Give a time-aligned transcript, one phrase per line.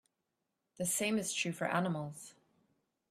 [0.79, 2.33] The same is true for animals.